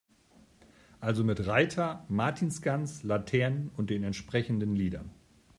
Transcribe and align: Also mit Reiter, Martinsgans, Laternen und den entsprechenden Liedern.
Also 0.99 1.23
mit 1.23 1.45
Reiter, 1.45 2.07
Martinsgans, 2.09 3.03
Laternen 3.03 3.69
und 3.77 3.91
den 3.91 4.03
entsprechenden 4.03 4.75
Liedern. 4.75 5.11